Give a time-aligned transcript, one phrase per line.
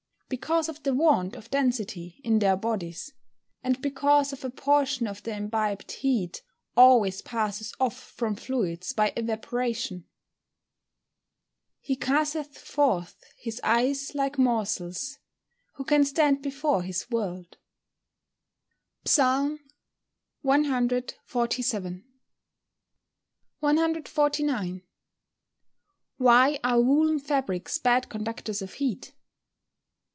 [0.33, 3.11] _Because of the want of density in their bodies;
[3.61, 6.41] and because a portion of the imbibed heat
[6.77, 9.97] always passes off from fluids by evaporation.
[9.97, 10.07] [Verse:
[11.81, 15.19] "He casteth forth his ice like morsels:
[15.73, 17.57] who can stand before his word,"
[19.03, 19.57] PSALM
[20.45, 21.13] CXLVII.]
[23.59, 24.83] 149.
[26.21, 29.11] _Why are woollen fabrics bad conductors of heat?